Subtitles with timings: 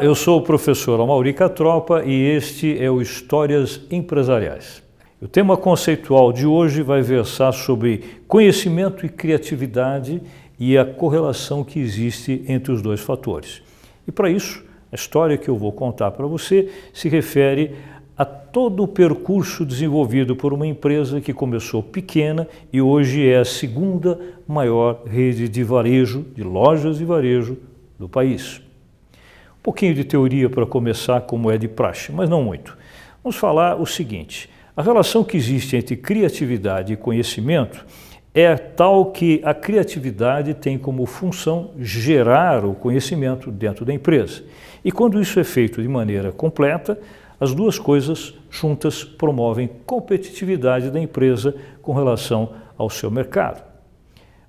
[0.00, 4.80] Eu sou o professor Amauri Catropa e este é o Histórias Empresariais.
[5.20, 10.22] O tema conceitual de hoje vai versar sobre conhecimento e criatividade
[10.56, 13.60] e a correlação que existe entre os dois fatores.
[14.06, 17.74] E para isso, a história que eu vou contar para você se refere
[18.16, 23.44] a todo o percurso desenvolvido por uma empresa que começou pequena e hoje é a
[23.44, 27.58] segunda maior rede de varejo, de lojas de varejo
[27.98, 28.67] do país.
[29.68, 32.74] Pouquinho de teoria para começar, como é de praxe, mas não muito.
[33.22, 37.84] Vamos falar o seguinte: a relação que existe entre criatividade e conhecimento
[38.32, 44.42] é tal que a criatividade tem como função gerar o conhecimento dentro da empresa.
[44.82, 46.98] E quando isso é feito de maneira completa,
[47.38, 53.62] as duas coisas juntas promovem competitividade da empresa com relação ao seu mercado.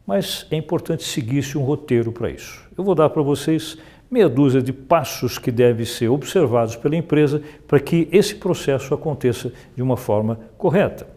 [0.07, 2.65] Mas é importante seguir-se um roteiro para isso.
[2.77, 3.77] Eu vou dar para vocês
[4.09, 9.51] meia dúzia de passos que devem ser observados pela empresa para que esse processo aconteça
[9.75, 11.07] de uma forma correta.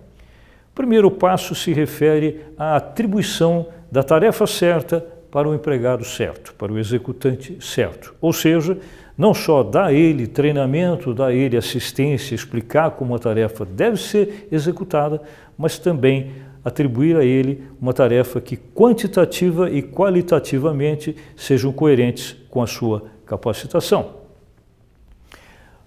[0.71, 6.73] O primeiro passo se refere à atribuição da tarefa certa para o empregado certo, para
[6.73, 8.15] o executante certo.
[8.21, 8.77] Ou seja,
[9.17, 13.97] não só dar a ele treinamento, dar a ele assistência, explicar como a tarefa deve
[13.97, 15.21] ser executada,
[15.57, 16.33] mas também
[16.65, 24.23] atribuir a ele uma tarefa que quantitativa e qualitativamente sejam coerentes com a sua capacitação.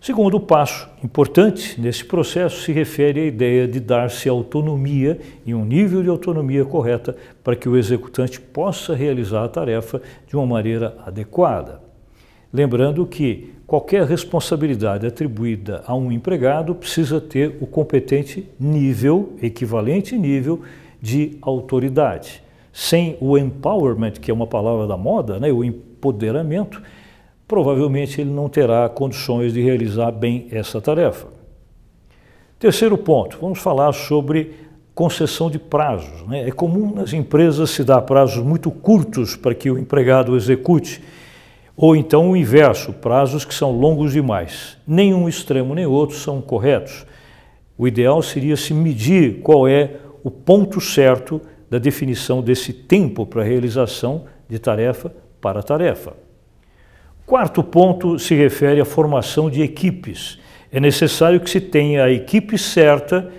[0.05, 6.03] Segundo passo importante nesse processo se refere à ideia de dar-se autonomia e um nível
[6.03, 11.81] de autonomia correta para que o executante possa realizar a tarefa de uma maneira adequada.
[12.55, 20.61] Lembrando que qualquer responsabilidade atribuída a um empregado precisa ter o competente nível, equivalente nível
[21.01, 22.41] de autoridade.
[22.71, 26.81] Sem o empowerment, que é uma palavra da moda, né, o empoderamento,
[27.45, 31.27] provavelmente ele não terá condições de realizar bem essa tarefa.
[32.57, 34.53] Terceiro ponto, vamos falar sobre
[34.93, 36.25] concessão de prazos.
[36.25, 36.47] Né?
[36.47, 41.03] É comum nas empresas se dar prazos muito curtos para que o empregado execute
[41.75, 44.77] ou então o inverso, prazos que são longos demais.
[44.87, 47.05] Nenhum extremo nem outro são corretos.
[47.77, 53.43] O ideal seria se medir qual é o ponto certo da definição desse tempo para
[53.43, 56.13] realização de tarefa para tarefa.
[57.25, 60.39] Quarto ponto se refere à formação de equipes.
[60.71, 63.31] É necessário que se tenha a equipe certa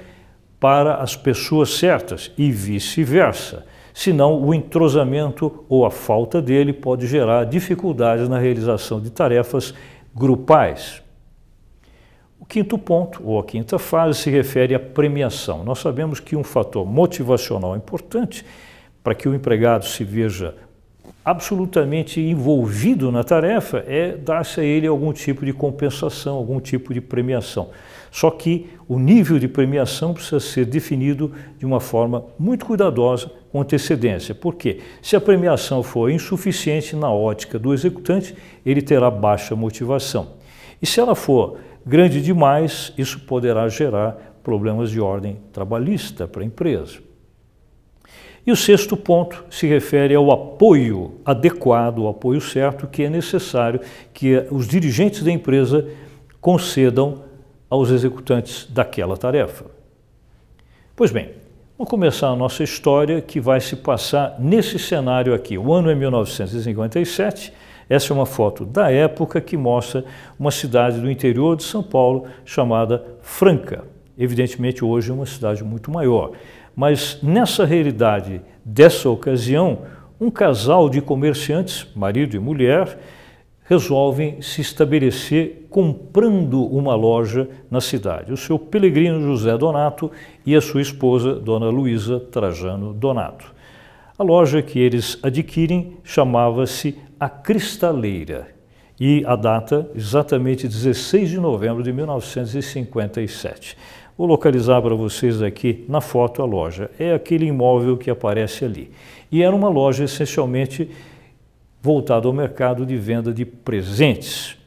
[0.61, 3.65] para as pessoas certas e vice-versa
[3.97, 9.73] senão o entrosamento ou a falta dele pode gerar dificuldades na realização de tarefas
[10.15, 11.03] grupais.
[12.39, 15.65] O quinto ponto, ou a quinta fase, se refere à premiação.
[15.65, 18.45] Nós sabemos que um fator motivacional importante
[19.03, 20.55] para que o empregado se veja
[21.25, 27.01] absolutamente envolvido na tarefa é dar-se a ele algum tipo de compensação, algum tipo de
[27.01, 27.71] premiação.
[28.11, 33.61] Só que o nível de premiação precisa ser definido de uma forma muito cuidadosa, com
[33.61, 34.34] antecedência.
[34.34, 34.81] Por quê?
[35.03, 38.34] Se a premiação for insuficiente na ótica do executante,
[38.65, 40.37] ele terá baixa motivação.
[40.81, 46.44] E se ela for grande demais, isso poderá gerar problemas de ordem trabalhista para a
[46.44, 46.99] empresa.
[48.47, 53.81] E o sexto ponto se refere ao apoio adequado, o apoio certo que é necessário
[54.15, 55.88] que os dirigentes da empresa
[56.41, 57.25] concedam
[57.69, 59.66] aos executantes daquela tarefa.
[60.94, 61.32] Pois bem,
[61.77, 65.59] vamos começar a nossa história que vai se passar nesse cenário aqui.
[65.59, 67.53] O ano é 1957.
[67.88, 70.05] Essa é uma foto da época que mostra
[70.38, 73.84] uma cidade do interior de São Paulo chamada Franca.
[74.19, 76.32] Evidentemente, hoje é uma cidade muito maior.
[76.75, 79.81] Mas nessa realidade dessa ocasião,
[80.21, 82.99] um casal de comerciantes, marido e mulher,
[83.69, 88.32] resolvem se estabelecer comprando uma loja na cidade.
[88.32, 90.10] O seu Pelegrino José Donato
[90.44, 93.55] e a sua esposa, Dona Luísa Trajano Donato.
[94.19, 98.49] A loja que eles adquirem chamava-se A Cristaleira
[98.99, 103.76] e a data exatamente 16 de novembro de 1957.
[104.17, 106.91] Vou localizar para vocês aqui na foto a loja.
[106.99, 108.91] É aquele imóvel que aparece ali.
[109.31, 110.88] E era uma loja essencialmente
[111.87, 114.59] voltada ao mercado de venda de presentes.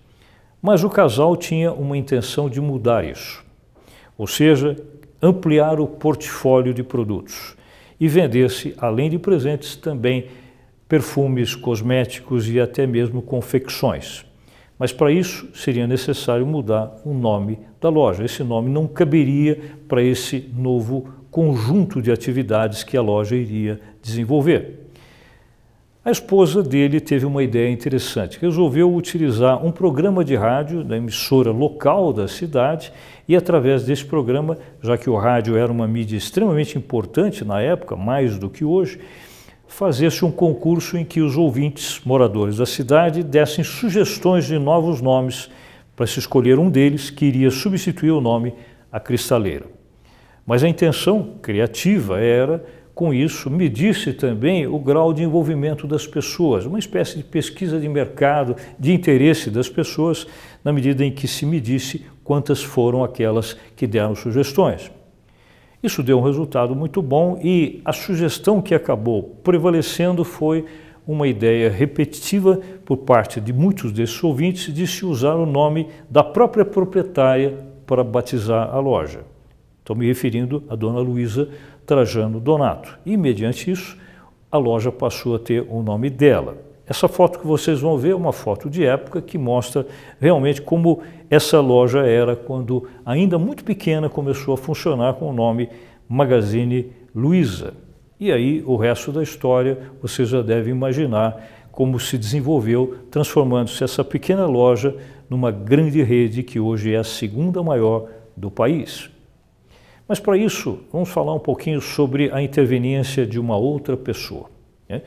[0.61, 3.43] Mas o casal tinha uma intenção de mudar isso,
[4.17, 4.77] ou seja,
[5.21, 7.57] ampliar o portfólio de produtos
[7.99, 10.27] e vender-se, além de presentes, também
[10.87, 14.25] perfumes, cosméticos e até mesmo confecções.
[14.77, 18.23] Mas para isso seria necessário mudar o nome da loja.
[18.23, 24.88] Esse nome não caberia para esse novo conjunto de atividades que a loja iria desenvolver.
[26.03, 28.39] A esposa dele teve uma ideia interessante.
[28.39, 32.93] Resolveu utilizar um programa de rádio da emissora local da cidade
[33.27, 37.97] e, através desse programa, já que o rádio era uma mídia extremamente importante na época,
[37.97, 38.97] mais do que hoje,
[39.67, 45.49] fazer-se um concurso em que os ouvintes, moradores da cidade, dessem sugestões de novos nomes
[45.97, 48.53] para se escolher um deles que iria substituir o nome
[48.89, 49.65] A Cristaleira.
[50.45, 52.63] Mas a intenção criativa era
[52.99, 57.87] com isso, medisse também o grau de envolvimento das pessoas, uma espécie de pesquisa de
[57.87, 60.27] mercado, de interesse das pessoas,
[60.65, 64.91] na medida em que se medisse quantas foram aquelas que deram sugestões.
[65.81, 70.65] Isso deu um resultado muito bom e a sugestão que acabou prevalecendo foi
[71.07, 76.21] uma ideia repetitiva por parte de muitos desses ouvintes de se usar o nome da
[76.21, 79.21] própria proprietária para batizar a loja.
[79.89, 81.49] Estou me referindo à dona Luísa
[81.89, 82.99] Trajano Donato.
[83.03, 83.97] E, mediante isso,
[84.51, 86.55] a loja passou a ter o nome dela.
[86.85, 89.87] Essa foto que vocês vão ver é uma foto de época que mostra
[90.21, 90.99] realmente como
[91.31, 95.67] essa loja era quando, ainda muito pequena, começou a funcionar com o nome
[96.07, 97.73] Magazine Luiza.
[98.19, 104.03] E aí o resto da história vocês já devem imaginar como se desenvolveu, transformando-se essa
[104.03, 104.95] pequena loja
[105.27, 108.07] numa grande rede que hoje é a segunda maior
[108.37, 109.09] do país.
[110.09, 114.49] Mas para isso, vamos falar um pouquinho sobre a interveniência de uma outra pessoa.
[114.89, 115.03] Né?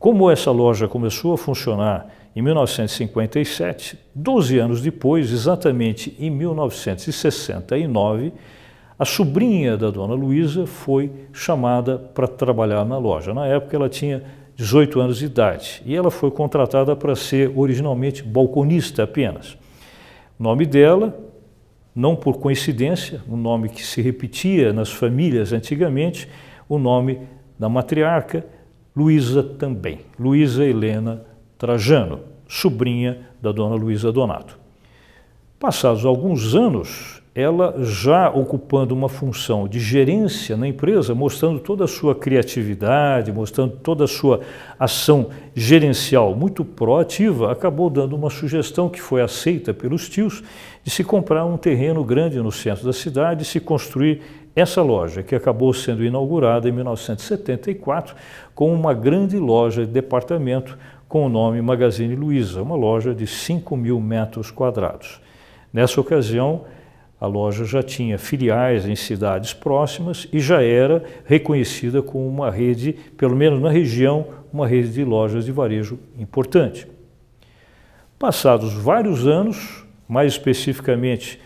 [0.00, 8.32] Como essa loja começou a funcionar em 1957, 12 anos depois, exatamente em 1969,
[8.98, 13.32] a sobrinha da dona Luísa foi chamada para trabalhar na loja.
[13.32, 14.24] Na época ela tinha
[14.56, 19.56] 18 anos de idade e ela foi contratada para ser originalmente balconista apenas.
[20.36, 21.16] O nome dela
[21.94, 26.28] não por coincidência, um nome que se repetia nas famílias antigamente,
[26.68, 27.20] o nome
[27.58, 28.44] da matriarca,
[28.94, 31.24] Luísa também, Luísa Helena
[31.58, 34.58] Trajano, sobrinha da dona Luísa Donato.
[35.58, 41.88] Passados alguns anos, ela já ocupando uma função de gerência na empresa, mostrando toda a
[41.88, 44.40] sua criatividade, mostrando toda a sua
[44.78, 50.42] ação gerencial muito proativa, acabou dando uma sugestão que foi aceita pelos tios
[50.84, 54.22] de se comprar um terreno grande no centro da cidade e se construir
[54.54, 58.14] essa loja, que acabou sendo inaugurada em 1974
[58.54, 60.76] com uma grande loja de departamento
[61.08, 65.20] com o nome Magazine Luiza, uma loja de 5 mil metros quadrados.
[65.72, 66.64] Nessa ocasião,
[67.20, 72.94] a loja já tinha filiais em cidades próximas e já era reconhecida como uma rede,
[73.16, 76.86] pelo menos na região, uma rede de lojas de varejo importante.
[78.18, 81.38] Passados vários anos, mais especificamente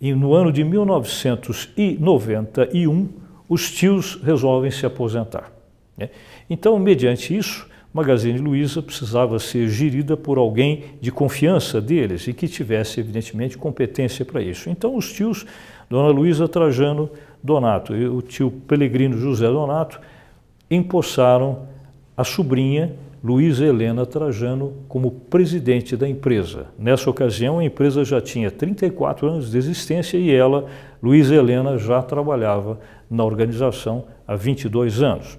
[0.00, 3.08] no ano de 1991,
[3.48, 5.50] os tios resolvem se aposentar.
[5.96, 6.10] Né?
[6.50, 12.48] Então, mediante isso, Magazine Luiza precisava ser gerida por alguém de confiança deles e que
[12.48, 14.68] tivesse, evidentemente, competência para isso.
[14.68, 15.46] Então, os tios,
[15.88, 17.08] Dona Luiza Trajano
[17.42, 20.00] Donato e o tio Pelegrino José Donato,
[20.70, 21.68] empossaram
[22.16, 26.66] a sobrinha Luísa Helena Trajano como presidente da empresa.
[26.78, 30.66] Nessa ocasião, a empresa já tinha 34 anos de existência e ela,
[31.02, 32.78] Luísa Helena, já trabalhava
[33.08, 35.38] na organização há 22 anos.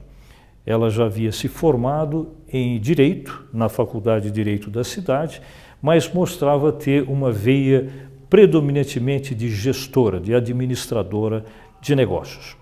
[0.66, 5.40] Ela já havia se formado em Direito, na Faculdade de Direito da cidade,
[5.80, 7.88] mas mostrava ter uma veia
[8.28, 11.46] predominantemente de gestora, de administradora
[11.80, 12.58] de negócios.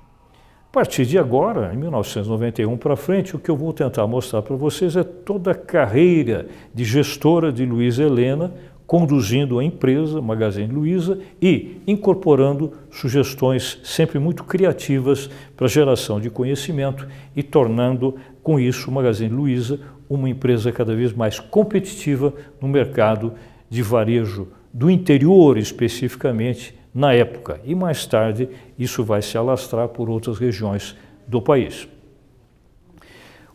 [0.74, 4.56] A partir de agora, em 1991 para frente, o que eu vou tentar mostrar para
[4.56, 8.52] vocês é toda a carreira de gestora de Luiza Helena,
[8.88, 17.08] conduzindo a empresa Magazine Luiza e incorporando sugestões sempre muito criativas para geração de conhecimento
[17.36, 23.34] e tornando com isso o Magazine Luiza uma empresa cada vez mais competitiva no mercado
[23.70, 30.10] de varejo do interior especificamente na época e mais tarde isso vai se alastrar por
[30.10, 30.96] outras regiões
[31.28, 31.88] do país.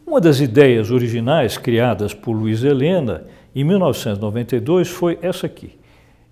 [0.06, 5.78] Uma das ideias originais criadas por Luiz Helena em 1992 foi essa aqui,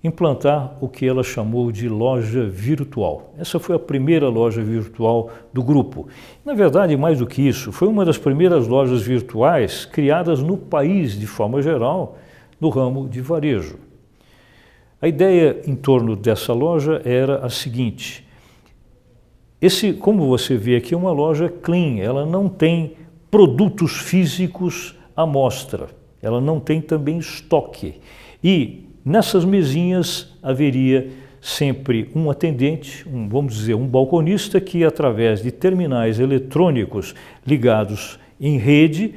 [0.02, 3.34] implantar o que ela chamou de loja virtual.
[3.38, 6.08] Essa foi a primeira loja virtual do grupo.
[6.44, 11.18] Na verdade, mais do que isso, foi uma das primeiras lojas virtuais criadas no país
[11.18, 12.16] de forma geral,
[12.58, 13.85] no ramo de varejo.
[15.00, 18.26] A ideia em torno dessa loja era a seguinte:
[19.60, 22.94] esse, como você vê aqui, é uma loja clean, ela não tem
[23.30, 25.88] produtos físicos à mostra.
[26.22, 28.00] Ela não tem também estoque.
[28.42, 31.10] E nessas mesinhas haveria
[31.40, 37.14] sempre um atendente, um, vamos dizer, um balconista que, através de terminais eletrônicos
[37.46, 39.14] ligados em rede,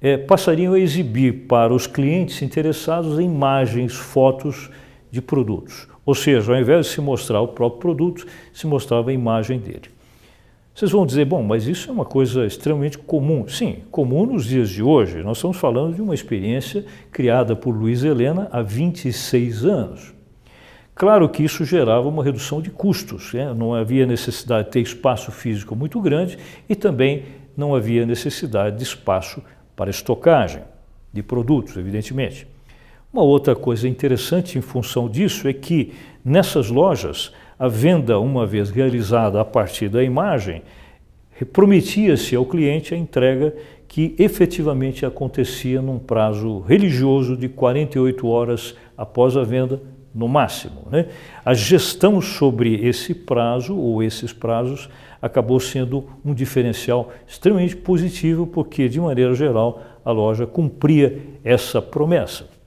[0.00, 4.70] é, passariam a exibir para os clientes interessados imagens, fotos
[5.10, 5.88] de produtos.
[6.04, 9.90] Ou seja, ao invés de se mostrar o próprio produto, se mostrava a imagem dele.
[10.74, 13.48] Vocês vão dizer, bom, mas isso é uma coisa extremamente comum.
[13.48, 15.24] Sim, comum nos dias de hoje.
[15.24, 20.14] Nós estamos falando de uma experiência criada por Luiz Helena há 26 anos.
[20.94, 23.52] Claro que isso gerava uma redução de custos, né?
[23.54, 26.38] não havia necessidade de ter espaço físico muito grande
[26.68, 27.24] e também
[27.56, 29.42] não havia necessidade de espaço
[29.74, 30.62] para estocagem
[31.12, 32.46] de produtos, evidentemente.
[33.10, 35.92] Uma outra coisa interessante em função disso é que
[36.24, 40.62] nessas lojas a venda, uma vez realizada a partir da imagem,
[41.52, 43.54] prometia-se ao cliente a entrega
[43.88, 49.80] que efetivamente acontecia num prazo religioso de 48 horas após a venda,
[50.14, 50.86] no máximo.
[50.90, 51.06] Né?
[51.44, 54.88] A gestão sobre esse prazo ou esses prazos
[55.20, 62.57] acabou sendo um diferencial extremamente positivo, porque, de maneira geral, a loja cumpria essa promessa.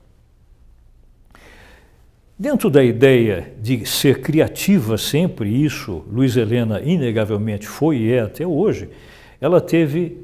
[2.38, 8.46] Dentro da ideia de ser criativa sempre, isso Luiz Helena inegavelmente foi e é até
[8.46, 8.88] hoje,
[9.38, 10.18] ela teve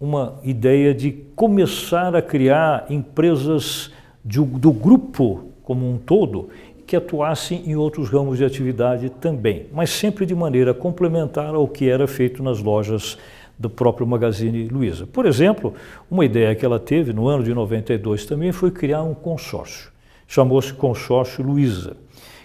[0.00, 3.90] uma ideia de começar a criar empresas
[4.24, 6.48] de, do grupo como um todo
[6.86, 11.90] que atuassem em outros ramos de atividade também, mas sempre de maneira complementar ao que
[11.90, 13.18] era feito nas lojas
[13.58, 15.06] do próprio Magazine Luiza.
[15.08, 15.74] Por exemplo,
[16.08, 19.90] uma ideia que ela teve no ano de 92 também foi criar um consórcio
[20.28, 21.96] chamou-se Consórcio Luiza,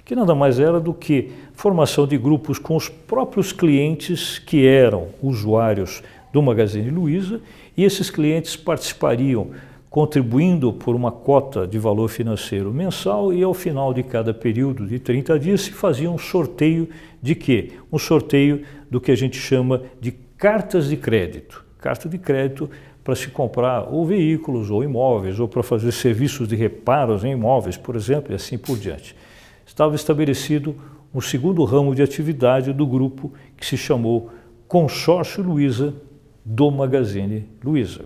[0.05, 5.09] que nada mais era do que formação de grupos com os próprios clientes que eram
[5.21, 7.39] usuários do Magazine Luiza
[7.77, 9.51] e esses clientes participariam
[9.89, 14.97] contribuindo por uma cota de valor financeiro mensal e ao final de cada período de
[14.97, 16.89] 30 dias se fazia um sorteio
[17.21, 17.73] de quê?
[17.91, 21.63] Um sorteio do que a gente chama de cartas de crédito.
[21.77, 22.71] Carta de crédito
[23.03, 27.75] para se comprar ou veículos ou imóveis, ou para fazer serviços de reparos em imóveis,
[27.75, 29.15] por exemplo, e assim por diante.
[29.65, 30.75] Estava estabelecido
[31.13, 34.31] um segundo ramo de atividade do grupo que se chamou
[34.67, 35.93] Consórcio Luiza
[36.45, 38.05] do Magazine Luiza.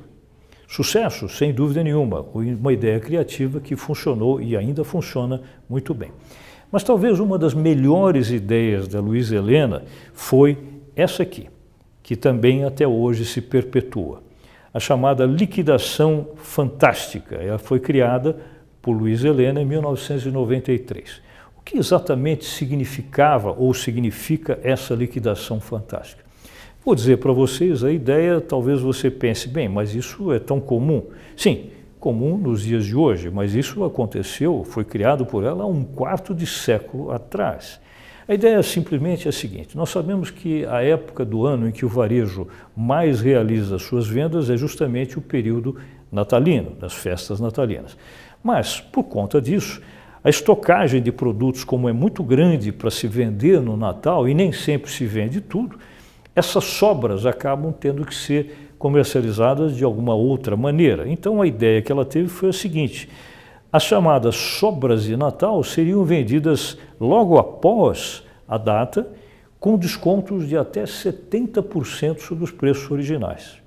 [0.67, 6.11] Sucesso, sem dúvida nenhuma, uma ideia criativa que funcionou e ainda funciona muito bem.
[6.69, 10.57] Mas talvez uma das melhores ideias da Luiza Helena foi
[10.93, 11.47] essa aqui,
[12.03, 14.26] que também até hoje se perpetua
[14.77, 17.37] a chamada liquidação fantástica.
[17.37, 18.37] Ela foi criada
[18.79, 21.19] por Luiz Helena em 1993.
[21.57, 26.23] O que exatamente significava ou significa essa liquidação fantástica?
[26.85, 31.07] Vou dizer para vocês a ideia, talvez você pense, bem, mas isso é tão comum.
[31.35, 35.83] Sim, comum nos dias de hoje, mas isso aconteceu, foi criado por ela há um
[35.83, 37.81] quarto de século atrás.
[38.27, 41.85] A ideia simplesmente é a seguinte: nós sabemos que a época do ano em que
[41.85, 45.77] o varejo mais realiza suas vendas é justamente o período
[46.11, 47.97] natalino, das festas natalinas.
[48.43, 49.81] Mas, por conta disso,
[50.21, 54.51] a estocagem de produtos, como é muito grande para se vender no Natal e nem
[54.51, 55.79] sempre se vende tudo,
[56.35, 61.07] essas sobras acabam tendo que ser comercializadas de alguma outra maneira.
[61.07, 63.09] Então a ideia que ela teve foi a seguinte:
[63.77, 69.07] as chamadas sobras de Natal seriam vendidas logo após a data,
[69.59, 73.61] com descontos de até 70% sobre os preços originais.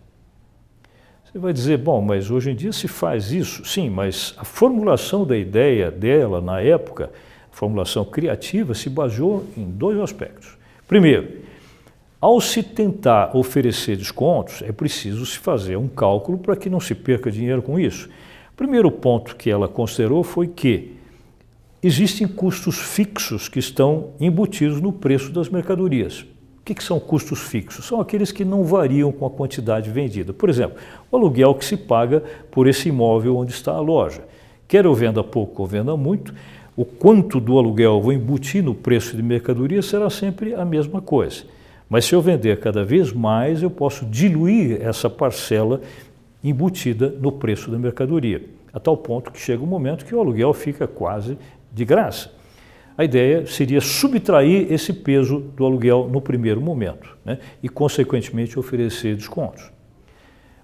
[1.25, 3.65] Você vai dizer, bom, mas hoje em dia se faz isso?
[3.65, 7.13] Sim, mas a formulação da ideia dela na época,
[7.53, 10.59] a formulação criativa, se baseou em dois aspectos.
[10.89, 11.39] Primeiro,
[12.21, 16.97] ao se tentar oferecer descontos, é preciso se fazer um cálculo para que não se
[16.97, 18.09] perca dinheiro com isso.
[18.61, 20.93] Primeiro ponto que ela considerou foi que
[21.83, 26.21] existem custos fixos que estão embutidos no preço das mercadorias.
[26.21, 27.87] O que, que, são custos fixos?
[27.87, 30.35] São aqueles que não variam com a quantidade vendida.
[30.35, 30.77] Por exemplo,
[31.11, 34.25] o aluguel que se paga por esse imóvel onde está a loja.
[34.69, 36.35] Quer eu venda pouco ou venda muito,
[36.77, 41.45] o quanto do aluguel vou embutir no preço de mercadoria será sempre a mesma coisa.
[41.89, 45.81] Mas se eu vender cada vez mais, eu posso diluir essa parcela
[46.43, 48.43] embutida no preço da mercadoria,
[48.73, 51.37] a tal ponto que chega um momento que o aluguel fica quase
[51.73, 52.33] de graça.
[52.97, 59.17] A ideia seria subtrair esse peso do aluguel no primeiro momento né, e, consequentemente, oferecer
[59.17, 59.71] descontos.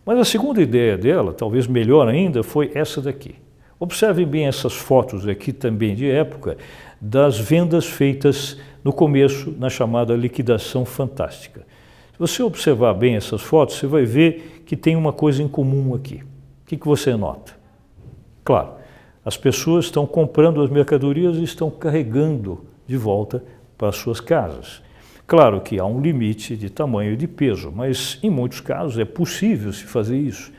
[0.05, 3.35] Mas a segunda ideia dela, talvez melhor ainda, foi essa daqui.
[3.79, 6.57] Observem bem essas fotos aqui também de época
[7.01, 11.67] das vendas feitas no começo na chamada liquidação fantástica.
[12.17, 15.95] Se você observar bem essas fotos, você vai ver que tem uma coisa em comum
[15.95, 16.23] aqui.
[16.63, 17.53] O que, que você nota?
[18.43, 18.71] Claro,
[19.23, 23.45] as pessoas estão comprando as mercadorias e estão carregando de volta
[23.77, 24.81] para suas casas.
[25.27, 29.05] Claro que há um limite de tamanho e de peso, mas em muitos casos é
[29.05, 30.51] possível se fazer isso.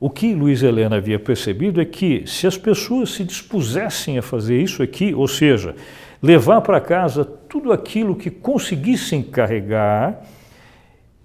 [0.00, 4.60] O que Luiz Helena havia percebido é que se as pessoas se dispusessem a fazer
[4.60, 5.76] isso aqui, ou seja,
[6.20, 10.26] levar para casa tudo aquilo que conseguissem carregar,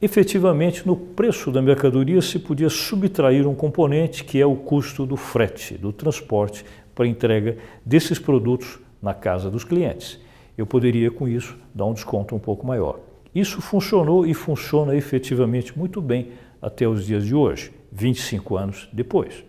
[0.02, 5.18] efetivamente no preço da mercadoria se podia subtrair um componente que é o custo do
[5.18, 6.64] frete, do transporte
[6.94, 10.20] para entrega desses produtos na casa dos clientes.
[10.58, 13.00] Eu poderia com isso dar um desconto um pouco maior.
[13.34, 19.44] Isso funcionou e funciona efetivamente muito bem até os dias de hoje, 25 anos depois.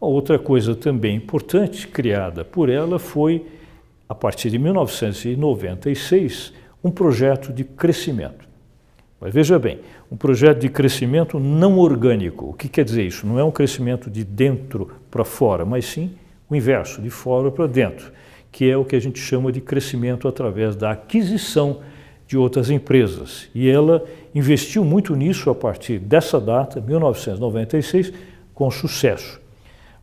[0.00, 3.44] Outra coisa também importante criada por ela foi,
[4.08, 8.49] a partir de 1996, um projeto de crescimento.
[9.20, 12.46] Mas veja bem, um projeto de crescimento não orgânico.
[12.50, 13.26] O que quer dizer isso?
[13.26, 16.12] Não é um crescimento de dentro para fora, mas sim
[16.48, 18.10] o inverso, de fora para dentro,
[18.50, 21.80] que é o que a gente chama de crescimento através da aquisição
[22.26, 23.48] de outras empresas.
[23.54, 28.12] E ela investiu muito nisso a partir dessa data, 1996,
[28.54, 29.40] com sucesso.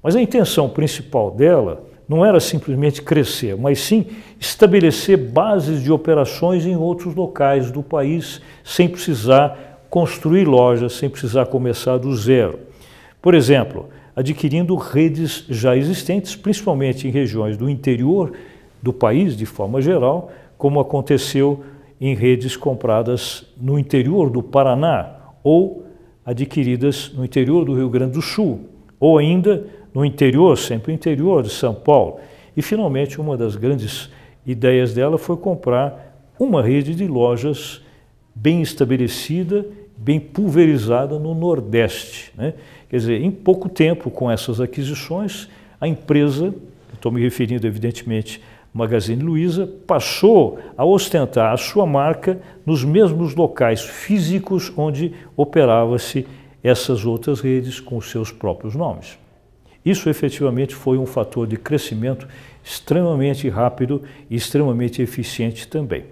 [0.04, 4.06] Mas a intenção principal dela não era simplesmente crescer, mas sim
[4.40, 11.48] estabelecer bases de operações em outros locais do país, sem precisar construir lojas, sem precisar
[11.48, 12.60] começar do zero.
[13.22, 18.32] Por exemplo, adquirindo redes já existentes, principalmente em regiões do interior
[18.82, 21.64] do país, de forma geral, como aconteceu
[22.00, 25.86] em redes compradas no interior do Paraná ou
[26.26, 28.62] adquiridas no interior do Rio Grande do Sul,
[29.00, 29.66] ou ainda
[29.98, 32.20] no interior, sempre interior de São Paulo.
[32.56, 34.12] E finalmente, uma das grandes
[34.46, 37.82] ideias dela foi comprar uma rede de lojas
[38.36, 39.66] bem estabelecida,
[39.98, 42.32] bem pulverizada no Nordeste.
[42.38, 42.54] Né?
[42.88, 45.50] Quer dizer, em pouco tempo, com essas aquisições,
[45.82, 46.54] a empresa,
[46.94, 48.40] estou me referindo evidentemente
[48.72, 56.28] Magazine Luiza, passou a ostentar a sua marca nos mesmos locais físicos onde operava-se
[56.64, 59.18] essas outras redes com seus próprios nomes.
[59.90, 62.28] Isso efetivamente foi um fator de crescimento
[62.62, 66.04] extremamente rápido e extremamente eficiente também.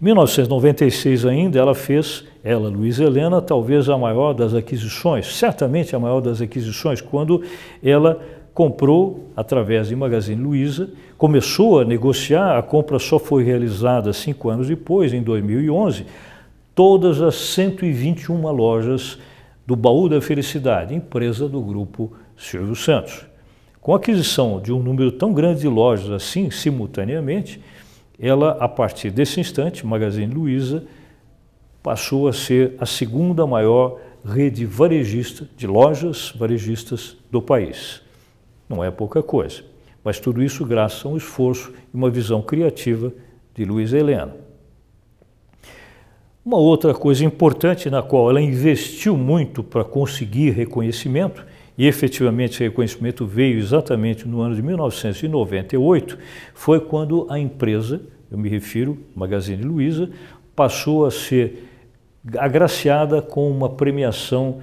[0.00, 6.00] Em 1996 ainda ela fez, ela, Luiz Helena, talvez a maior das aquisições, certamente a
[6.00, 7.44] maior das aquisições, quando
[7.80, 8.20] ela
[8.52, 14.66] comprou através de Magazine Luiza, começou a negociar, a compra só foi realizada cinco anos
[14.66, 16.06] depois, em 2011,
[16.74, 19.16] todas as 121 lojas
[19.64, 23.26] do Baú da Felicidade, empresa do grupo Silvio Santos.
[23.80, 27.60] Com a aquisição de um número tão grande de lojas assim, simultaneamente,
[28.18, 30.84] ela, a partir desse instante, Magazine Luiza,
[31.82, 38.02] passou a ser a segunda maior rede varejista de lojas varejistas do país.
[38.68, 39.62] Não é pouca coisa,
[40.04, 43.12] mas tudo isso graças a um esforço e uma visão criativa
[43.54, 44.36] de Luiz Helena.
[46.44, 51.44] Uma outra coisa importante na qual ela investiu muito para conseguir reconhecimento
[51.78, 56.18] e efetivamente esse reconhecimento veio exatamente no ano de 1998,
[56.52, 60.10] foi quando a empresa, eu me refiro, Magazine Luiza,
[60.56, 61.68] passou a ser
[62.36, 64.58] agraciada com uma premiação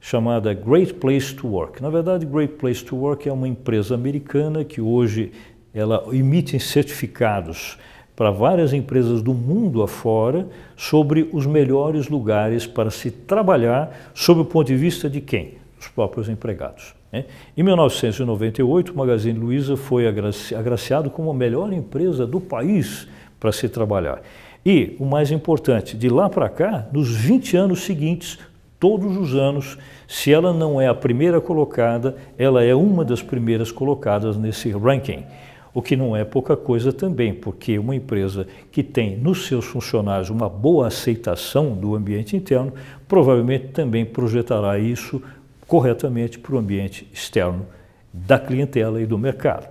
[0.00, 1.82] chamada Great Place to Work.
[1.82, 5.32] Na verdade, Great Place to Work é uma empresa americana que hoje
[5.74, 7.78] ela emite certificados
[8.16, 14.44] para várias empresas do mundo afora sobre os melhores lugares para se trabalhar sob o
[14.46, 15.63] ponto de vista de quem?
[15.84, 16.94] Os próprios empregados.
[17.12, 17.24] Né?
[17.56, 23.06] Em 1998, o Magazine Luiza foi agraciado como a melhor empresa do país
[23.38, 24.22] para se trabalhar.
[24.64, 28.38] E, o mais importante, de lá para cá, nos 20 anos seguintes,
[28.80, 33.70] todos os anos, se ela não é a primeira colocada, ela é uma das primeiras
[33.70, 35.24] colocadas nesse ranking.
[35.74, 40.30] O que não é pouca coisa também, porque uma empresa que tem nos seus funcionários
[40.30, 42.72] uma boa aceitação do ambiente interno,
[43.08, 45.20] provavelmente também projetará isso
[45.66, 47.66] corretamente para o ambiente externo
[48.12, 49.68] da clientela e do mercado.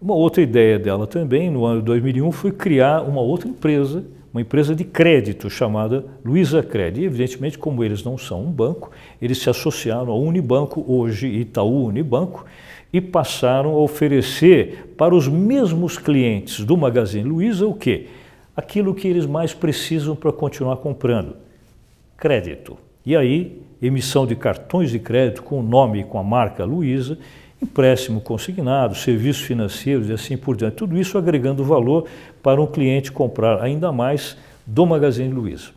[0.00, 4.42] Uma outra ideia dela também, no ano de 2001, foi criar uma outra empresa, uma
[4.42, 7.00] empresa de crédito chamada Luiza Cred.
[7.00, 8.90] E, evidentemente, como eles não são um banco,
[9.22, 12.44] eles se associaram ao Unibanco, hoje Itaú Unibanco,
[12.92, 18.08] e passaram a oferecer para os mesmos clientes do Magazine Luiza o quê?
[18.54, 21.34] Aquilo que eles mais precisam para continuar comprando:
[22.16, 22.76] crédito.
[23.06, 27.18] E aí emissão de cartões de crédito com o nome e com a marca Luiza,
[27.62, 30.76] empréstimo consignado, serviços financeiros e assim por diante.
[30.76, 32.04] Tudo isso agregando valor
[32.42, 35.70] para um cliente comprar ainda mais do Magazine Luiza.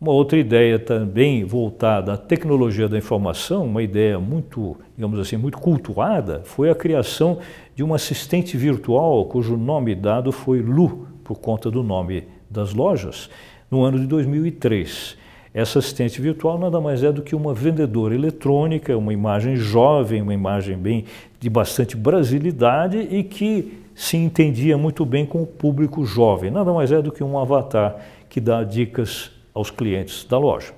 [0.00, 5.58] Uma outra ideia também voltada à tecnologia da informação, uma ideia muito, digamos assim, muito
[5.58, 7.38] cultuada, foi a criação
[7.76, 13.30] de um assistente virtual cujo nome dado foi Lu, por conta do nome das lojas,
[13.70, 15.21] no ano de 2003.
[15.54, 20.32] Essa assistente virtual nada mais é do que uma vendedora eletrônica, uma imagem jovem, uma
[20.32, 21.04] imagem bem
[21.38, 26.50] de bastante brasilidade e que se entendia muito bem com o público jovem.
[26.50, 27.96] Nada mais é do que um avatar
[28.30, 30.72] que dá dicas aos clientes da loja.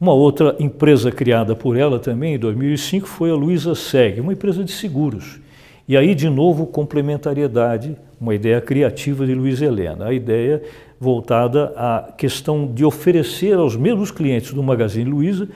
[0.00, 4.64] Uma outra empresa criada por ela também em 2005 foi a Luiza Seg, uma empresa
[4.64, 5.40] de seguros.
[5.88, 10.06] E aí, de novo, complementariedade, uma ideia criativa de Luiz Helena.
[10.06, 10.62] A ideia
[11.02, 15.48] voltada à questão de oferecer aos mesmos clientes do Magazine Luiza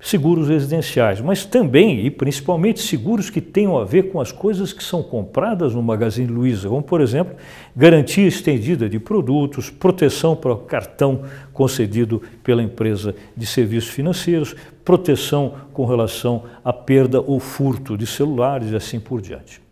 [0.00, 4.82] seguros residenciais, mas também e principalmente seguros que tenham a ver com as coisas que
[4.82, 7.36] são compradas no Magazine Luiza, como por exemplo,
[7.76, 15.52] garantia estendida de produtos, proteção para o cartão concedido pela empresa de serviços financeiros, proteção
[15.74, 19.67] com relação à perda ou furto de celulares e assim por diante.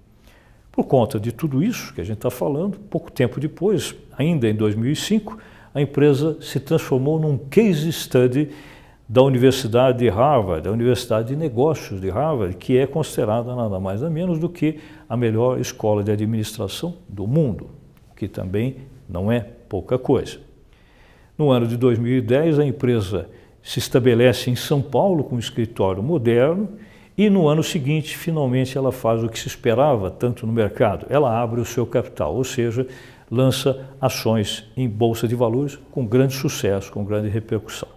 [0.76, 4.54] Por conta de tudo isso que a gente está falando, pouco tempo depois, ainda em
[4.54, 5.38] 2005,
[5.74, 8.50] a empresa se transformou num case study
[9.08, 14.02] da Universidade de Harvard, da Universidade de Negócios de Harvard, que é considerada nada mais
[14.02, 17.70] nada menos do que a melhor escola de administração do mundo,
[18.14, 18.76] que também
[19.08, 20.38] não é pouca coisa.
[21.38, 23.30] No ano de 2010, a empresa
[23.62, 26.68] se estabelece em São Paulo com um escritório moderno
[27.16, 31.06] e no ano seguinte, finalmente, ela faz o que se esperava tanto no mercado.
[31.08, 32.86] Ela abre o seu capital, ou seja,
[33.30, 37.88] lança ações em bolsa de valores com grande sucesso, com grande repercussão.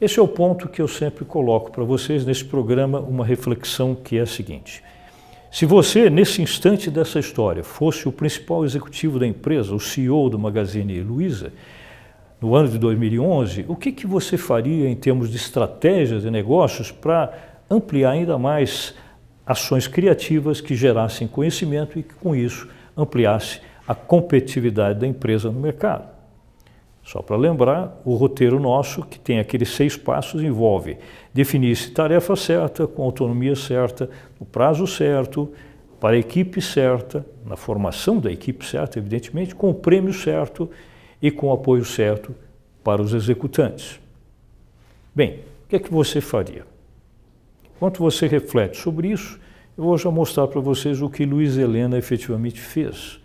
[0.00, 4.18] Esse é o ponto que eu sempre coloco para vocês nesse programa, uma reflexão que
[4.18, 4.82] é a seguinte.
[5.50, 10.38] Se você, nesse instante dessa história, fosse o principal executivo da empresa, o CEO do
[10.38, 11.52] Magazine Luiza,
[12.40, 16.90] no ano de 2011, o que, que você faria em termos de estratégias de negócios
[16.90, 18.94] para ampliar ainda mais
[19.46, 25.60] ações criativas que gerassem conhecimento e que, com isso, ampliasse a competitividade da empresa no
[25.60, 26.08] mercado.
[27.02, 30.96] Só para lembrar, o roteiro nosso, que tem aqueles seis passos, envolve
[31.34, 34.08] definir-se tarefa certa, com autonomia certa,
[34.40, 35.52] no prazo certo,
[36.00, 40.70] para a equipe certa, na formação da equipe certa, evidentemente, com o prêmio certo
[41.20, 42.34] e com o apoio certo
[42.82, 44.00] para os executantes.
[45.14, 46.73] Bem, o que é que você faria?
[47.76, 49.38] Enquanto você reflete sobre isso,
[49.76, 53.20] eu vou já mostrar para vocês o que Luiz Helena efetivamente fez.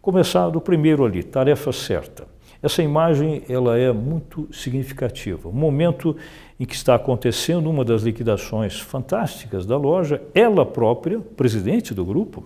[0.00, 2.26] Começar do primeiro ali, tarefa certa.
[2.62, 5.48] Essa imagem ela é muito significativa.
[5.48, 6.16] O momento
[6.60, 12.44] em que está acontecendo uma das liquidações fantásticas da loja, ela própria, presidente do grupo,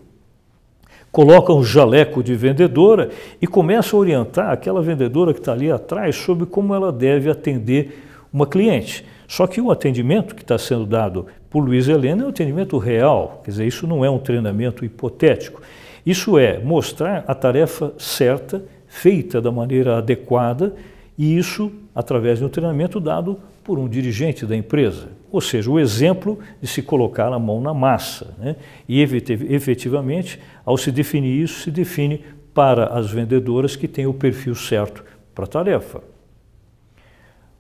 [1.13, 3.11] coloca um jaleco de vendedora
[3.43, 8.03] e começa a orientar aquela vendedora que está ali atrás sobre como ela deve atender
[8.37, 9.03] uma cliente.
[9.27, 13.41] Só que o atendimento que está sendo dado por Luiz Helena é um atendimento real,
[13.43, 15.63] quer dizer, isso não é um treinamento hipotético.
[16.05, 20.75] Isso é mostrar a tarefa certa, feita da maneira adequada,
[21.17, 25.09] e isso através de um treinamento dado por um dirigente da empresa.
[25.33, 28.35] Ou seja, o exemplo de se colocar a mão na massa.
[28.39, 28.55] Né?
[28.87, 32.21] E efetivamente, ao se definir isso, se define
[32.53, 35.03] para as vendedoras que têm o perfil certo
[35.35, 36.16] para a tarefa.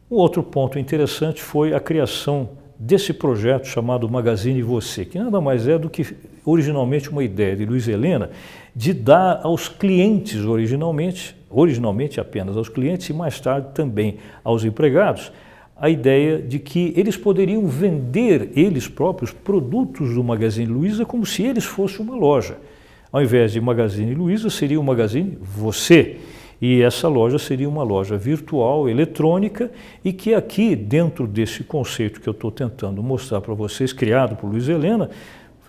[0.09, 5.66] Um outro ponto interessante foi a criação desse projeto chamado Magazine Você, que nada mais
[5.66, 6.07] é do que
[6.45, 8.31] originalmente uma ideia de Luiz Helena
[8.75, 15.33] de dar aos clientes originalmente, originalmente apenas aos clientes e mais tarde também aos empregados,
[15.77, 21.42] a ideia de que eles poderiam vender eles próprios produtos do Magazine Luiza como se
[21.42, 22.59] eles fossem uma loja.
[23.11, 26.19] Ao invés de Magazine Luiza, seria o Magazine Você.
[26.61, 29.71] E essa loja seria uma loja virtual, eletrônica,
[30.05, 34.49] e que aqui, dentro desse conceito que eu estou tentando mostrar para vocês, criado por
[34.49, 35.11] Luiz Helena,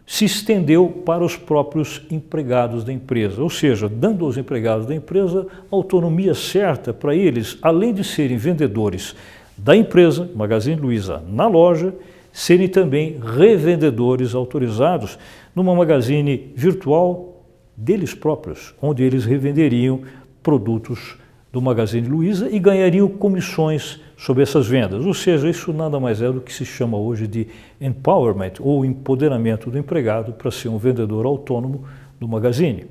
[0.06, 5.45] se estendeu para os próprios empregados da empresa, ou seja, dando aos empregados da empresa
[5.69, 9.13] autonomia certa para eles, além de serem vendedores
[9.58, 11.93] da empresa, Magazine Luiza, na loja,
[12.32, 15.19] serem também revendedores autorizados
[15.54, 17.43] numa magazine virtual
[17.76, 20.02] deles próprios, onde eles revenderiam
[20.47, 21.17] produtos
[21.51, 25.05] do Magazine Luiza e ganhariam comissões sobre essas vendas.
[25.05, 27.47] Ou seja, isso nada mais é do que se chama hoje de
[27.81, 31.83] empowerment ou empoderamento do empregado para ser um vendedor autônomo
[32.17, 32.86] do Magazine.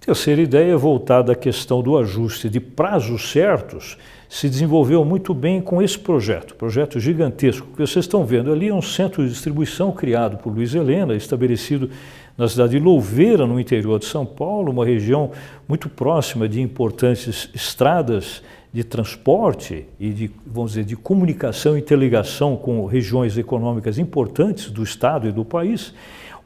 [0.00, 3.98] Terceira ideia, voltada à questão do ajuste de prazos certos,
[4.30, 8.74] se desenvolveu muito bem com esse projeto, projeto gigantesco que vocês estão vendo ali, é
[8.74, 11.90] um centro de distribuição criado por Luiz Helena, estabelecido
[12.38, 15.32] na cidade de Louveira, no interior de São Paulo, uma região
[15.66, 22.56] muito próxima de importantes estradas de transporte e de, vamos dizer, de comunicação e interligação
[22.56, 25.92] com regiões econômicas importantes do estado e do país,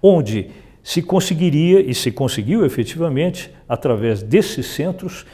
[0.03, 0.49] onde
[0.83, 5.27] se conseguiria e se conseguiu efetivamente através desses centros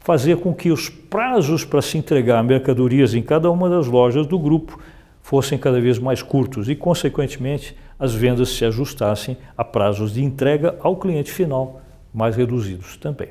[0.00, 4.38] fazer com que os prazos para se entregar mercadorias em cada uma das lojas do
[4.38, 4.78] grupo
[5.22, 10.74] fossem cada vez mais curtos e, consequentemente, as vendas se ajustassem a prazos de entrega
[10.80, 11.80] ao cliente final
[12.12, 13.28] mais reduzidos também.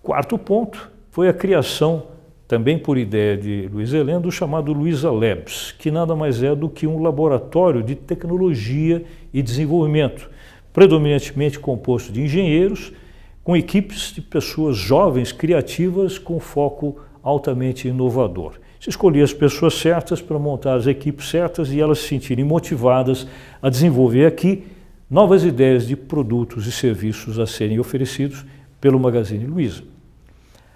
[0.00, 2.04] Quarto ponto foi a criação,
[2.46, 6.68] também por ideia de Luiz Heleno, do chamado Luiza Labs, que nada mais é do
[6.68, 10.30] que um laboratório de tecnologia e desenvolvimento,
[10.72, 12.92] predominantemente composto de engenheiros,
[13.42, 18.60] com equipes de pessoas jovens, criativas, com foco altamente inovador.
[18.84, 23.26] Se escolher as pessoas certas para montar as equipes certas e elas se sentirem motivadas
[23.62, 24.66] a desenvolver aqui
[25.08, 28.44] novas ideias de produtos e serviços a serem oferecidos
[28.82, 29.93] pelo Magazine Luiza.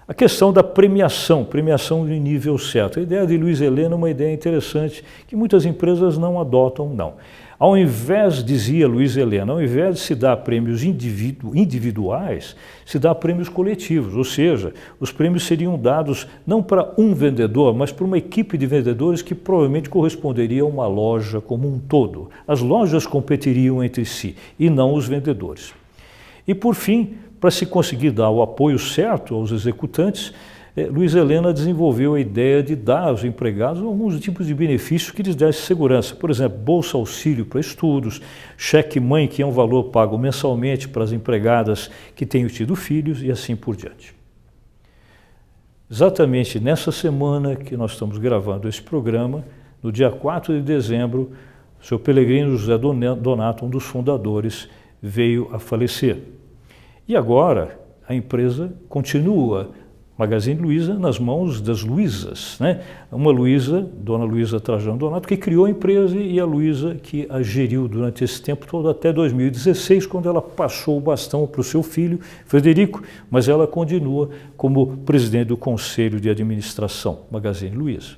[0.09, 2.97] A questão da premiação, premiação de nível certo.
[2.97, 7.13] A ideia de Luiz Helena é uma ideia interessante que muitas empresas não adotam, não.
[7.59, 12.55] Ao invés, dizia Luiz Helena, ao invés de se dar prêmios individu individuais,
[12.87, 17.91] se dá prêmios coletivos, ou seja, os prêmios seriam dados não para um vendedor, mas
[17.91, 22.31] para uma equipe de vendedores que provavelmente corresponderia a uma loja como um todo.
[22.47, 25.71] As lojas competiriam entre si e não os vendedores.
[26.47, 30.33] E por fim, para se conseguir dar o apoio certo aos executantes,
[30.75, 35.23] é, Luiz Helena desenvolveu a ideia de dar aos empregados alguns tipos de benefícios que
[35.23, 36.15] lhes dessem segurança.
[36.15, 38.21] Por exemplo, bolsa auxílio para estudos,
[38.55, 43.31] cheque-mãe, que é um valor pago mensalmente para as empregadas que tenham tido filhos e
[43.31, 44.15] assim por diante.
[45.91, 49.43] Exatamente nessa semana que nós estamos gravando esse programa,
[49.81, 51.31] no dia 4 de dezembro,
[51.81, 54.69] o seu Pelegrino José Donato, um dos fundadores,
[55.01, 56.38] veio a falecer.
[57.09, 59.71] E agora a empresa continua
[60.15, 62.81] Magazine Luiza nas mãos das Luizas, né?
[63.11, 67.41] Uma Luiza, Dona Luiza Trajano Donato, que criou a empresa e a Luiza que a
[67.41, 71.81] geriu durante esse tempo todo até 2016, quando ela passou o bastão para o seu
[71.81, 78.17] filho, Frederico, mas ela continua como presidente do Conselho de Administração, Magazine Luiza.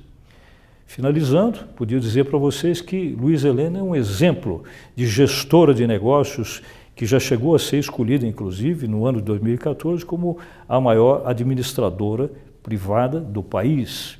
[0.84, 4.62] Finalizando, podia dizer para vocês que Luiz Helena é um exemplo
[4.94, 6.60] de gestora de negócios
[6.94, 12.30] que já chegou a ser escolhida, inclusive, no ano de 2014, como a maior administradora
[12.62, 14.18] privada do país.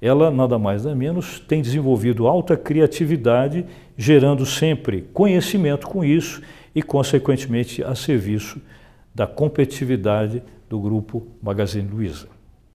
[0.00, 3.64] Ela, nada mais nada menos, tem desenvolvido alta criatividade,
[3.96, 6.42] gerando sempre conhecimento com isso
[6.74, 8.60] e, consequentemente, a serviço
[9.14, 12.33] da competitividade do grupo Magazine Luiza.